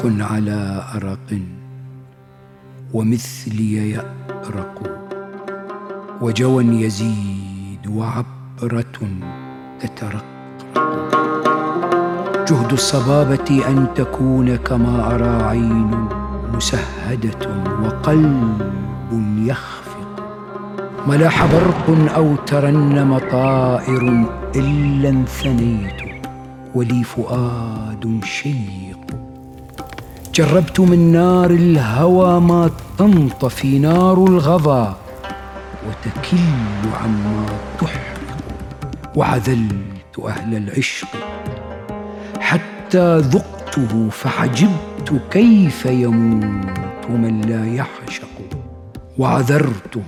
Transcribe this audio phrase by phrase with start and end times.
[0.00, 1.38] عرق على أرق
[2.92, 4.76] ومثلي يأرق
[6.20, 8.98] وجوى يزيد وعبرة
[9.80, 10.24] تترقرق.
[12.48, 16.08] جهد الصبابة أن تكون كما أرى عين
[16.54, 18.72] مسهدة وقلب
[19.46, 20.24] يخفق.
[21.08, 24.24] ملاح برق أو ترنم طائر
[24.56, 26.00] إلا انثنيت
[26.74, 29.29] ولي فؤاد شيق.
[30.34, 34.96] جربت من نار الهوى ما تنطفي نار الغضا
[35.88, 37.46] وتكل عما
[37.80, 38.20] تحرق
[39.16, 41.08] وعذلت أهل العشق.
[42.40, 48.28] حتى ذقته فعجبت كيف يموت من لا يعشق.
[49.18, 50.02] وعذرته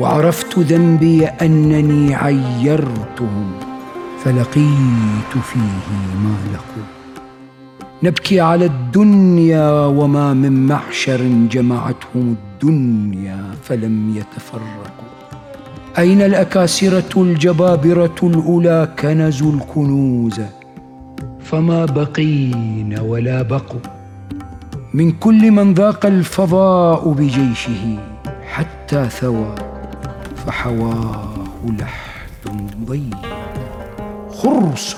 [0.00, 3.52] وعرفت ذنبي أنني عيرتهم
[4.24, 5.86] فلقيت فيه
[6.24, 6.93] ما لقوا
[8.02, 15.04] نبكي على الدنيا وما من معشر جمعتهم الدنيا فلم يتفرقوا.
[15.98, 20.40] أين الأكاسرة الجبابرة الأولى كنزوا الكنوز؟
[21.40, 23.80] فما بقين ولا بقوا.
[24.94, 27.98] من كل من ذاق الفضاء بجيشه
[28.52, 29.54] حتى ثوى
[30.46, 33.26] فحواه لحد ضيق
[34.28, 34.96] خرص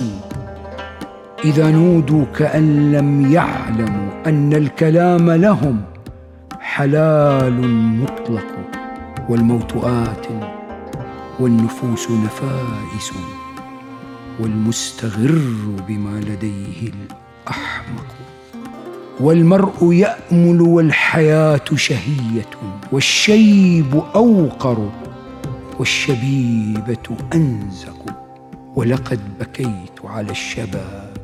[1.47, 5.83] إذا نودوا كأن لم يعلموا أن الكلام لهم
[6.61, 7.61] حلال
[8.01, 8.47] مطلق
[9.29, 10.27] والموت آت
[11.41, 13.13] والنفوس نفائس
[14.41, 15.39] والمستغر
[15.89, 18.07] بما لديه الأحمق
[19.21, 22.51] والمرء يأمل والحياة شهية
[22.93, 24.91] والشيب أوقر
[25.79, 28.07] والشبيبة أنزق
[28.77, 31.16] ولقد بكيت على الشباب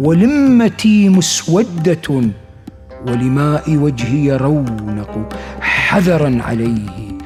[0.00, 2.22] ولمتي مسودة
[3.06, 7.18] ولماء وجهي رونق حذرا عليه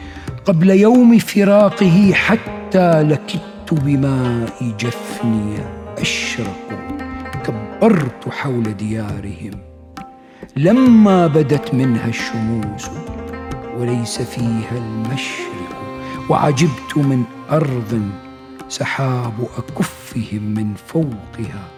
[0.44, 5.56] قبل يوم فراقه حتى لكدت بماء جفني
[5.98, 6.68] أشرق
[7.44, 9.50] كبرت حول ديارهم
[10.56, 12.90] لما بدت منها الشموس
[13.78, 18.02] وليس فيها المشرق وعجبت من أرض
[18.68, 21.77] سحاب أكفهم من فوقها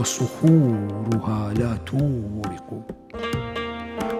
[0.00, 2.82] وصخورها لا تورق.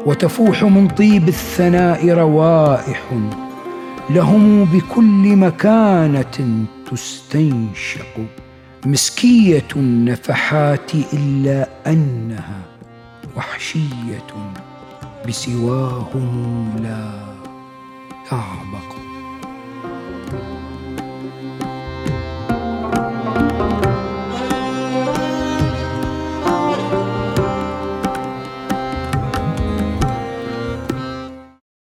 [0.07, 3.03] وتفوح من طيب الثناء روائح
[4.11, 8.15] لهم بكل مكانة تستنشق.
[8.87, 12.61] مسكية النفحات إلا أنها
[13.37, 14.31] وحشية
[15.29, 17.11] بسواهم لا
[18.31, 19.12] تعبق.